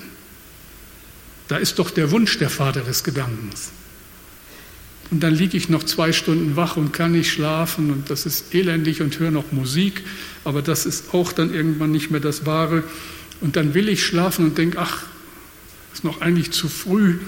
[1.49, 3.71] Da ist doch der Wunsch der Vater des Gedankens.
[5.13, 8.55] Und dann liege ich noch zwei Stunden wach und kann nicht schlafen und das ist
[8.55, 10.01] elendig und höre noch Musik,
[10.43, 12.83] aber das ist auch dann irgendwann nicht mehr das Wahre.
[13.39, 15.03] Und dann will ich schlafen und denke, ach,
[15.93, 17.19] ist noch eigentlich zu früh.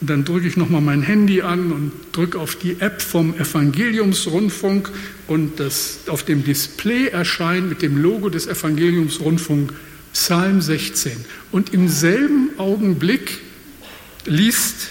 [0.00, 4.90] Und dann drücke ich nochmal mein Handy an und drücke auf die App vom Evangeliumsrundfunk
[5.28, 9.72] und das auf dem Display erscheint mit dem Logo des Evangeliumsrundfunk
[10.12, 11.12] Psalm 16.
[11.52, 13.38] Und im selben Augenblick
[14.24, 14.88] liest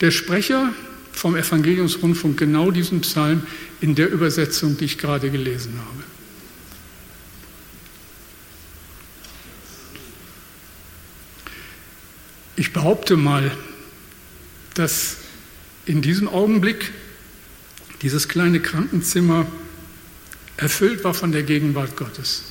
[0.00, 0.72] der Sprecher
[1.12, 3.42] vom Evangeliumsrundfunk genau diesen Psalm
[3.80, 6.04] in der Übersetzung, die ich gerade gelesen habe.
[12.56, 13.50] Ich behaupte mal,
[14.74, 15.16] dass
[15.86, 16.92] in diesem Augenblick
[18.02, 19.46] dieses kleine Krankenzimmer
[20.56, 22.44] erfüllt war von der Gegenwart Gottes.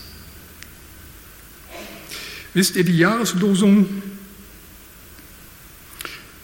[2.54, 4.02] Wisst ihr, die Jahreslosung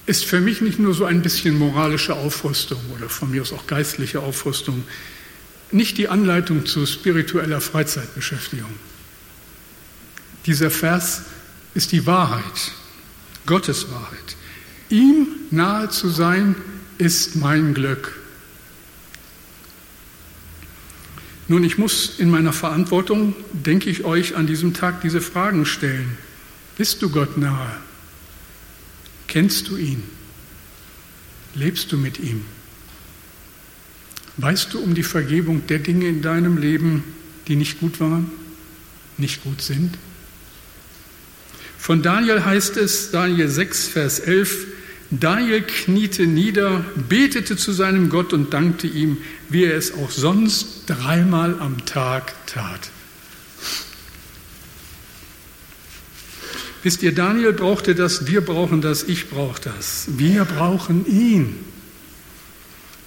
[0.05, 3.67] ist für mich nicht nur so ein bisschen moralische Aufrüstung oder von mir aus auch
[3.67, 4.83] geistliche Aufrüstung,
[5.71, 8.69] nicht die Anleitung zu spiritueller Freizeitbeschäftigung.
[10.45, 11.23] Dieser Vers
[11.73, 12.71] ist die Wahrheit,
[13.45, 14.35] Gottes Wahrheit.
[14.89, 16.55] Ihm nahe zu sein,
[16.99, 18.19] ist mein Glück.
[21.47, 26.17] Nun, ich muss in meiner Verantwortung, denke ich euch, an diesem Tag diese Fragen stellen.
[26.77, 27.77] Bist du Gott nahe?
[29.27, 30.03] Kennst du ihn?
[31.55, 32.43] Lebst du mit ihm?
[34.37, 37.03] Weißt du um die Vergebung der Dinge in deinem Leben,
[37.47, 38.29] die nicht gut waren,
[39.17, 39.97] nicht gut sind?
[41.77, 44.67] Von Daniel heißt es, Daniel 6, Vers 11,
[45.11, 49.17] Daniel kniete nieder, betete zu seinem Gott und dankte ihm,
[49.49, 52.89] wie er es auch sonst dreimal am Tag tat.
[56.85, 60.05] Wisst ihr, Daniel brauchte das, wir brauchen das, ich brauche das.
[60.19, 61.55] Wir brauchen ihn.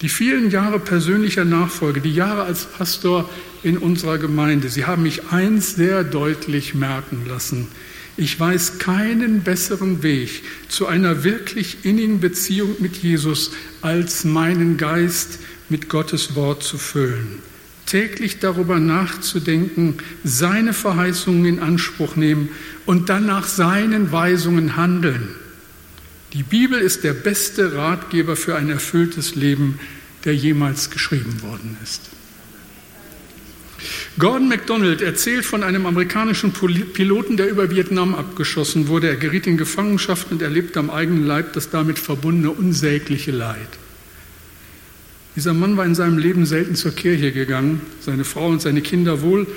[0.01, 3.29] Die vielen Jahre persönlicher Nachfolge, die Jahre als Pastor
[3.63, 7.69] in unserer Gemeinde, sie haben mich eins sehr deutlich merken lassen.
[8.17, 15.39] Ich weiß keinen besseren Weg zu einer wirklich innigen Beziehung mit Jesus, als meinen Geist
[15.69, 17.41] mit Gottes Wort zu füllen.
[17.89, 22.49] Täglich darüber nachzudenken, seine Verheißungen in Anspruch nehmen
[22.85, 25.29] und dann nach seinen Weisungen handeln.
[26.33, 29.79] Die Bibel ist der beste Ratgeber für ein erfülltes Leben,
[30.23, 32.11] der jemals geschrieben worden ist.
[34.19, 39.07] Gordon MacDonald erzählt von einem amerikanischen Piloten, der über Vietnam abgeschossen wurde.
[39.07, 43.79] Er geriet in Gefangenschaft und erlebte am eigenen Leib das damit verbundene unsägliche Leid.
[45.35, 49.21] Dieser Mann war in seinem Leben selten zur Kirche gegangen, seine Frau und seine Kinder
[49.21, 49.47] wohl,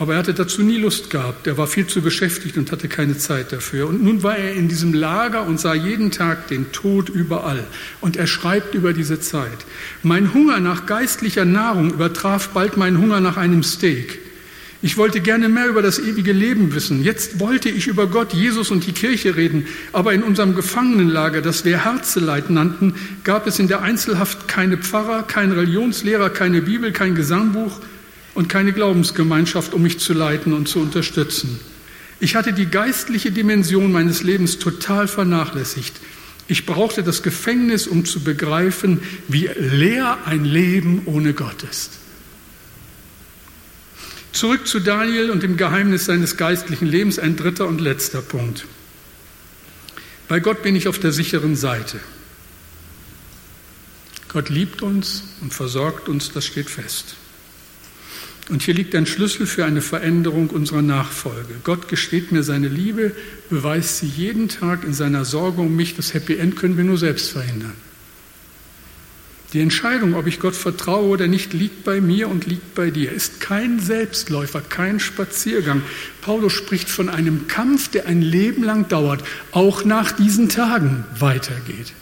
[0.00, 1.46] Aber er hatte dazu nie Lust gehabt.
[1.46, 3.86] Er war viel zu beschäftigt und hatte keine Zeit dafür.
[3.86, 7.66] Und nun war er in diesem Lager und sah jeden Tag den Tod überall.
[8.00, 9.66] Und er schreibt über diese Zeit.
[10.02, 14.29] Mein Hunger nach geistlicher Nahrung übertraf bald meinen Hunger nach einem Steak.
[14.82, 17.04] Ich wollte gerne mehr über das ewige Leben wissen.
[17.04, 19.66] Jetzt wollte ich über Gott, Jesus und die Kirche reden.
[19.92, 25.22] Aber in unserem Gefangenenlager, das wir Herzeleit nannten, gab es in der Einzelhaft keine Pfarrer,
[25.24, 27.78] keinen Religionslehrer, keine Bibel, kein Gesangbuch
[28.34, 31.60] und keine Glaubensgemeinschaft, um mich zu leiten und zu unterstützen.
[32.18, 35.94] Ich hatte die geistliche Dimension meines Lebens total vernachlässigt.
[36.48, 42.00] Ich brauchte das Gefängnis, um zu begreifen, wie leer ein Leben ohne Gott ist.
[44.32, 48.64] Zurück zu Daniel und dem Geheimnis seines geistlichen Lebens, ein dritter und letzter Punkt.
[50.28, 51.98] Bei Gott bin ich auf der sicheren Seite.
[54.28, 57.16] Gott liebt uns und versorgt uns, das steht fest.
[58.48, 61.54] Und hier liegt ein Schlüssel für eine Veränderung unserer Nachfolge.
[61.64, 63.12] Gott gesteht mir seine Liebe,
[63.48, 65.96] beweist sie jeden Tag in seiner Sorge um mich.
[65.96, 67.74] Das Happy End können wir nur selbst verhindern.
[69.52, 73.10] Die Entscheidung, ob ich Gott vertraue oder nicht, liegt bei mir und liegt bei dir.
[73.10, 75.82] Ist kein Selbstläufer, kein Spaziergang.
[76.20, 81.92] Paulus spricht von einem Kampf, der ein Leben lang dauert, auch nach diesen Tagen weitergeht.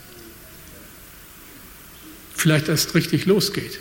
[2.34, 3.80] Vielleicht erst richtig losgeht.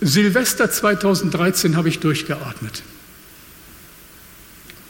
[0.00, 2.82] Silvester 2013 habe ich durchgeatmet.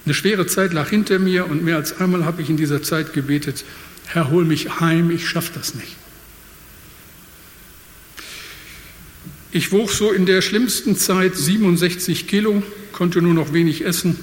[0.06, 3.12] Eine schwere Zeit lag hinter mir und mehr als einmal habe ich in dieser Zeit
[3.12, 3.64] gebetet,
[4.06, 5.99] Herr, hol mich heim, ich schaffe das nicht.
[9.52, 14.16] Ich wog so in der schlimmsten Zeit 67 Kilo, konnte nur noch wenig essen,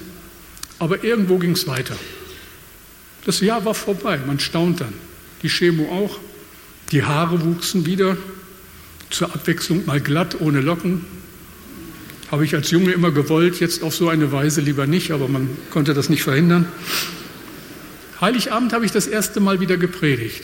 [0.78, 1.96] aber irgendwo ging es weiter.
[3.26, 4.94] Das Jahr war vorbei, man staunt dann.
[5.42, 6.18] Die Chemo auch,
[6.92, 8.16] die Haare wuchsen wieder,
[9.10, 11.04] zur Abwechslung mal glatt, ohne Locken.
[12.30, 15.50] Habe ich als Junge immer gewollt, jetzt auf so eine Weise lieber nicht, aber man
[15.70, 16.66] konnte das nicht verhindern.
[18.20, 20.42] Heiligabend habe ich das erste Mal wieder gepredigt.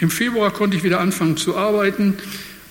[0.00, 2.14] Im Februar konnte ich wieder anfangen zu arbeiten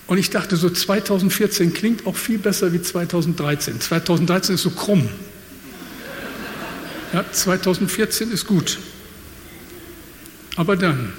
[0.08, 3.82] und ich dachte, so 2014 klingt auch viel besser wie 2013.
[3.82, 5.10] 2013 ist so krumm.
[7.13, 8.80] Ja, 2014 ist gut.
[10.56, 11.13] Aber dann,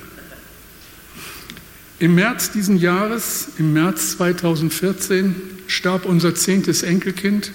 [1.99, 5.35] im März diesen Jahres, im März 2014,
[5.67, 7.53] starb unser zehntes Enkelkind.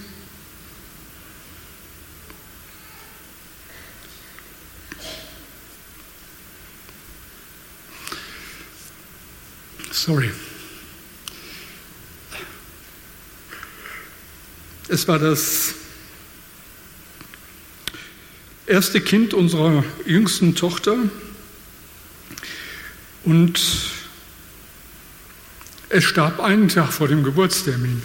[9.91, 10.29] Sorry.
[14.89, 15.75] Es war das
[18.65, 20.97] erste Kind unserer jüngsten Tochter
[23.23, 23.61] und
[25.87, 28.01] es starb einen Tag vor dem Geburtstermin.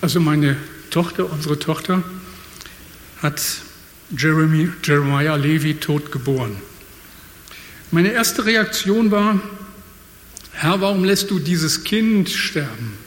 [0.00, 0.56] Also meine
[0.90, 2.02] Tochter, unsere Tochter,
[3.22, 3.40] hat
[4.16, 6.56] Jeremy, Jeremiah Levi tot geboren.
[7.92, 9.40] Meine erste Reaktion war,
[10.52, 12.98] Herr, warum lässt du dieses Kind sterben?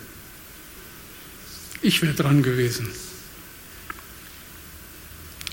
[1.86, 2.89] Ich wäre dran gewesen.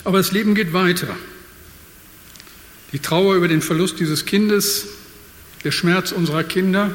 [0.03, 1.15] Aber das Leben geht weiter.
[2.93, 4.87] Die Trauer über den Verlust dieses Kindes,
[5.63, 6.91] der Schmerz unserer Kinder,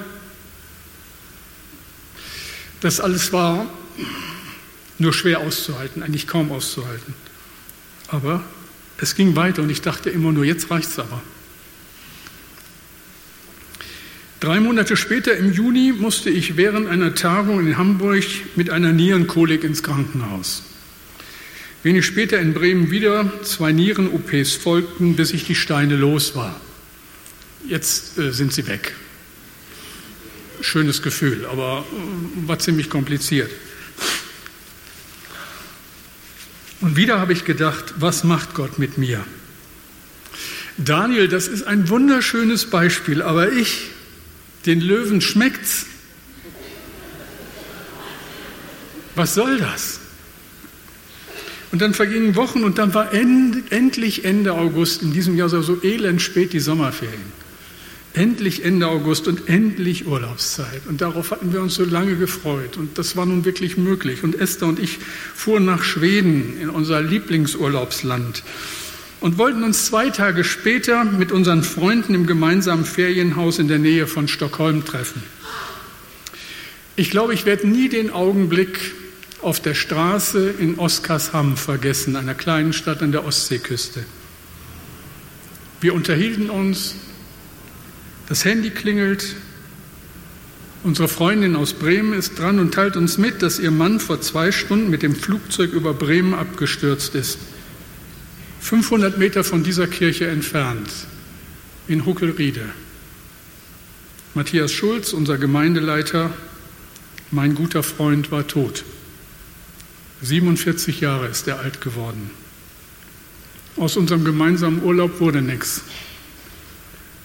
[2.82, 3.70] das alles war
[4.98, 7.14] nur schwer auszuhalten, eigentlich kaum auszuhalten.
[8.08, 8.44] Aber
[8.98, 11.22] es ging weiter und ich dachte immer nur, jetzt reicht es aber.
[14.40, 18.24] Drei Monate später, im Juni, musste ich während einer Tagung in Hamburg
[18.56, 20.64] mit einer Nierenkolik ins Krankenhaus.
[21.84, 26.60] Wenig später in Bremen wieder, zwei Nieren-OPs folgten, bis ich die Steine los war.
[27.68, 28.94] Jetzt äh, sind sie weg
[30.62, 33.52] schönes Gefühl, aber äh, war ziemlich kompliziert.
[36.82, 39.24] Und wieder habe ich gedacht, was macht Gott mit mir?
[40.78, 43.90] Daniel, das ist ein wunderschönes Beispiel, aber ich,
[44.68, 45.86] den Löwen schmeckt's.
[49.16, 50.00] Was soll das?
[51.72, 55.84] Und dann vergingen Wochen und dann war end, endlich Ende August, in diesem Jahr so
[55.84, 57.48] elend spät die Sommerferien.
[58.14, 60.82] Endlich Ende August und endlich Urlaubszeit.
[60.88, 62.78] Und darauf hatten wir uns so lange gefreut.
[62.78, 64.24] Und das war nun wirklich möglich.
[64.24, 64.98] Und Esther und ich
[65.36, 68.44] fuhren nach Schweden in unser Lieblingsurlaubsland
[69.20, 74.08] und wollten uns zwei Tage später mit unseren Freunden im gemeinsamen Ferienhaus in der Nähe
[74.08, 75.24] von Stockholm treffen.
[76.96, 78.94] Ich glaube, ich werde nie den Augenblick
[79.42, 84.04] auf der Straße in Oskarshamn vergessen, einer kleinen Stadt an der Ostseeküste.
[85.80, 86.96] Wir unterhielten uns,
[88.28, 89.36] das Handy klingelt
[90.84, 94.52] Unsere Freundin aus Bremen ist dran und teilt uns mit, dass ihr Mann vor zwei
[94.54, 97.40] Stunden mit dem Flugzeug über Bremen abgestürzt ist.
[98.60, 100.90] 500 Meter von dieser Kirche entfernt,
[101.88, 102.66] in Huckelriede.
[104.34, 106.32] Matthias Schulz, unser Gemeindeleiter,
[107.32, 108.84] mein guter Freund, war tot.
[110.22, 112.30] 47 Jahre ist er alt geworden.
[113.78, 115.84] Aus unserem gemeinsamen Urlaub wurde nichts.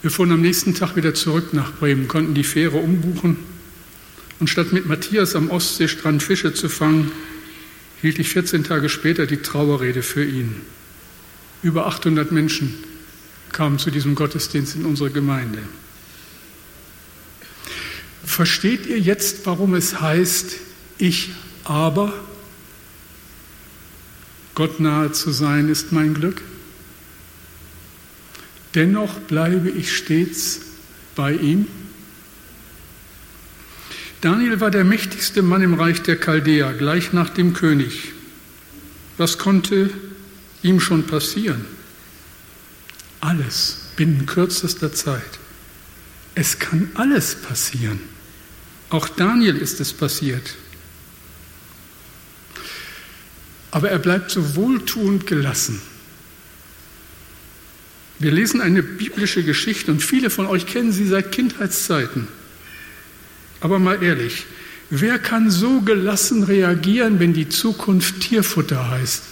[0.03, 3.37] Wir fuhren am nächsten Tag wieder zurück nach Bremen, konnten die Fähre umbuchen
[4.41, 7.13] und statt mit Matthias am Ostseestrand Fische zu fangen,
[8.01, 10.57] hielt ich 14 Tage später die Trauerrede für ihn.
[11.63, 12.75] Über 800 Menschen
[13.53, 15.61] kamen zu diesem Gottesdienst in unsere Gemeinde.
[18.25, 20.57] Versteht ihr jetzt, warum es heißt,
[20.99, 21.31] ich
[21.65, 22.13] aber?
[24.55, 26.43] Gott nahe zu sein ist mein Glück.
[28.75, 30.61] Dennoch bleibe ich stets
[31.15, 31.67] bei ihm.
[34.21, 38.13] Daniel war der mächtigste Mann im Reich der Chaldäer, gleich nach dem König.
[39.19, 39.91] Was konnte
[40.63, 41.65] ihm schon passieren?
[43.21, 45.39] Alles binnen kürzester Zeit.
[46.35, 48.01] Es kann alles passieren.
[48.91, 50.55] Auch Daniel ist es passiert.
[53.71, 55.81] Aber er bleibt so wohltuend gelassen.
[58.19, 62.29] Wir lesen eine biblische Geschichte und viele von euch kennen sie seit Kindheitszeiten.
[63.61, 64.47] Aber mal ehrlich,
[64.91, 69.23] wer kann so gelassen reagieren, wenn die Zukunft Tierfutter heißt?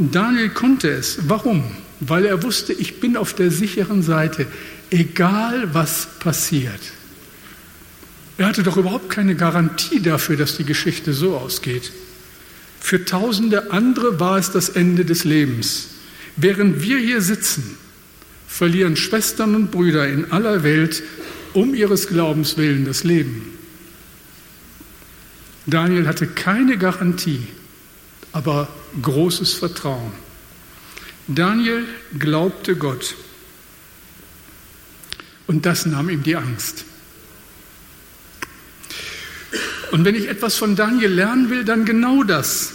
[0.00, 1.28] Daniel konnte es.
[1.28, 1.62] Warum?
[2.00, 4.46] Weil er wusste, ich bin auf der sicheren Seite,
[4.90, 6.80] egal was passiert.
[8.38, 11.92] Er hatte doch überhaupt keine Garantie dafür, dass die Geschichte so ausgeht.
[12.80, 15.88] Für tausende andere war es das Ende des Lebens.
[16.36, 17.76] Während wir hier sitzen,
[18.48, 21.02] verlieren Schwestern und Brüder in aller Welt
[21.52, 23.58] um ihres Glaubens willen das Leben.
[25.66, 27.46] Daniel hatte keine Garantie,
[28.32, 28.68] aber
[29.02, 30.12] großes Vertrauen.
[31.26, 31.86] Daniel
[32.18, 33.14] glaubte Gott
[35.46, 36.84] und das nahm ihm die Angst.
[39.90, 42.72] Und wenn ich etwas von Daniel lernen will, dann genau das.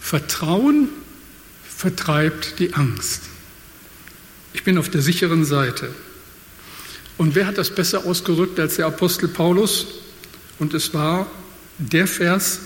[0.00, 0.88] Vertrauen
[1.64, 3.22] vertreibt die Angst.
[4.52, 5.94] Ich bin auf der sicheren Seite.
[7.16, 9.86] Und wer hat das besser ausgerückt als der Apostel Paulus?
[10.58, 11.26] Und es war
[11.78, 12.60] der Vers,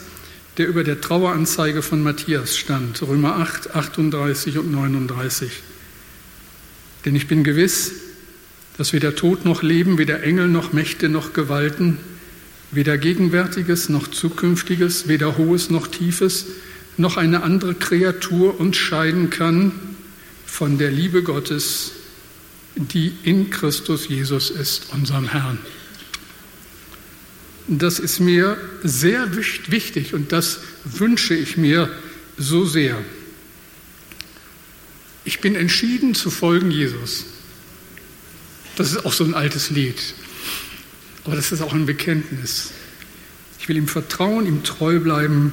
[0.59, 5.51] der über der Traueranzeige von Matthias stand, Römer 8, 38 und 39.
[7.05, 7.93] Denn ich bin gewiss,
[8.77, 11.99] dass weder Tod noch Leben, weder Engel noch Mächte noch Gewalten,
[12.73, 16.47] weder Gegenwärtiges noch Zukünftiges, weder Hohes noch Tiefes,
[16.97, 19.71] noch eine andere Kreatur uns scheiden kann
[20.45, 21.93] von der Liebe Gottes,
[22.75, 25.59] die in Christus Jesus ist, unserem Herrn.
[27.71, 31.91] Das ist mir sehr wichtig und das wünsche ich mir
[32.39, 32.97] so sehr.
[35.25, 37.27] Ich bin entschieden zu folgen Jesus.
[38.77, 40.01] Das ist auch so ein altes Lied.
[41.25, 42.71] Aber das ist auch ein Bekenntnis.
[43.59, 45.53] Ich will ihm vertrauen, ihm treu bleiben,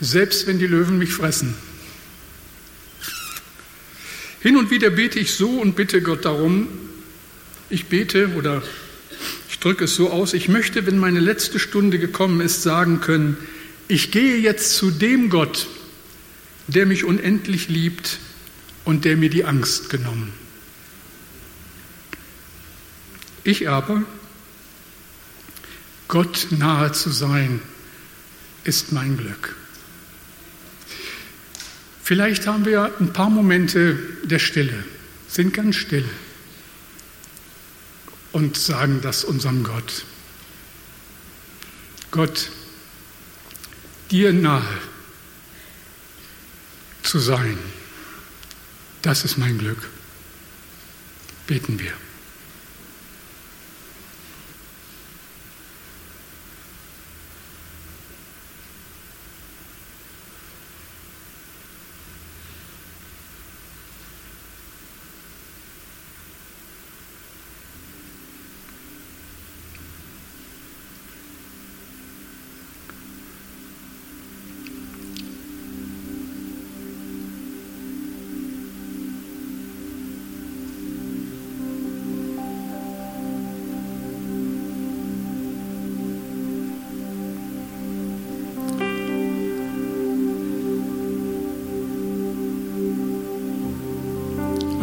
[0.00, 1.54] selbst wenn die Löwen mich fressen.
[4.40, 6.68] Hin und wieder bete ich so und bitte Gott darum.
[7.68, 8.62] Ich bete oder
[9.60, 13.36] ich drücke es so aus, ich möchte, wenn meine letzte Stunde gekommen ist, sagen können,
[13.88, 15.66] ich gehe jetzt zu dem Gott,
[16.66, 18.20] der mich unendlich liebt
[18.86, 20.32] und der mir die Angst genommen.
[23.44, 24.02] Ich aber,
[26.08, 27.60] Gott nahe zu sein,
[28.64, 29.54] ist mein Glück.
[32.02, 34.84] Vielleicht haben wir ein paar Momente der Stille,
[35.28, 36.06] sind ganz still
[38.32, 40.04] und sagen das unserem Gott.
[42.10, 42.50] Gott,
[44.10, 44.78] dir nahe
[47.02, 47.58] zu sein,
[49.02, 49.88] das ist mein Glück.
[51.46, 51.92] Beten wir.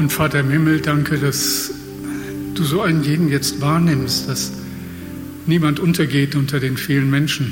[0.08, 1.70] Und Vater im Himmel, danke, dass
[2.54, 4.54] du so einen jeden jetzt wahrnimmst, dass
[5.46, 7.52] niemand untergeht unter den vielen Menschen.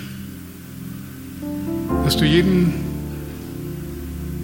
[2.06, 2.74] Dass du jeden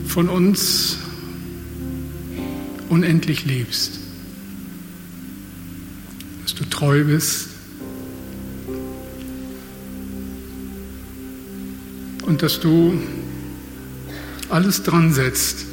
[0.08, 0.98] von uns
[2.90, 4.02] unendlich liebst.
[6.44, 7.48] Dass du treu bist.
[12.26, 12.92] Und dass du
[14.50, 15.71] alles dran setzt,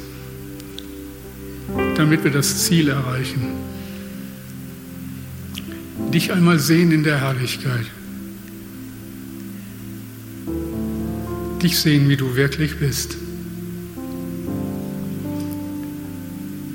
[1.99, 3.69] damit wir das Ziel erreichen
[6.11, 7.85] dich einmal sehen in der Herrlichkeit.
[11.61, 13.17] Dich sehen, wie du wirklich bist.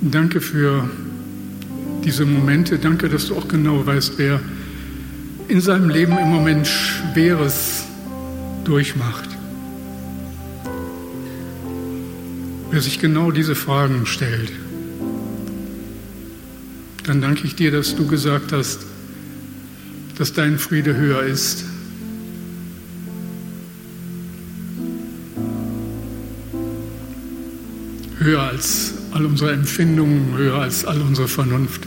[0.02, 0.88] Danke für
[2.04, 2.78] diese Momente.
[2.78, 4.40] Danke, dass du auch genau weißt, wer
[5.48, 7.84] in seinem Leben im Moment Schweres
[8.64, 9.28] durchmacht.
[12.70, 14.52] Wer sich genau diese Fragen stellt.
[17.04, 18.80] Dann danke ich dir, dass du gesagt hast,
[20.16, 21.64] dass dein Friede höher ist.
[28.18, 31.86] Höher als all unsere Empfindungen, höher als all unsere Vernunft.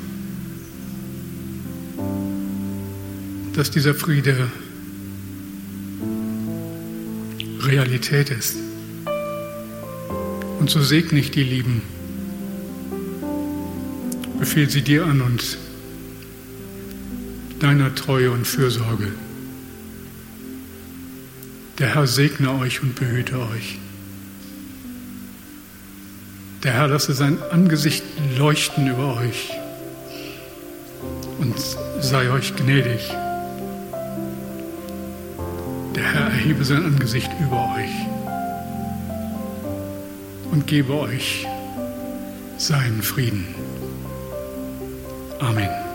[3.53, 4.51] Dass dieser Friede
[7.61, 8.57] Realität ist.
[10.59, 11.81] Und so segne ich die Lieben.
[14.39, 15.57] Befehl sie dir an und
[17.59, 19.11] deiner Treue und Fürsorge.
[21.79, 23.79] Der Herr segne euch und behüte euch.
[26.63, 28.03] Der Herr lasse sein Angesicht
[28.37, 29.51] leuchten über euch
[31.39, 31.55] und
[32.01, 33.09] sei euch gnädig.
[35.95, 37.91] Der Herr erhebe sein Angesicht über euch
[40.51, 41.47] und gebe euch
[42.57, 43.45] seinen Frieden.
[45.39, 45.86] Amén.